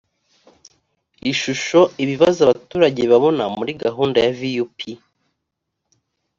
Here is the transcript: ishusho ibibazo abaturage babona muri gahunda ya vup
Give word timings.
ishusho 1.31 1.79
ibibazo 2.03 2.39
abaturage 2.45 3.01
babona 3.11 3.43
muri 3.57 3.71
gahunda 3.83 4.17
ya 4.25 4.31
vup 4.39 4.77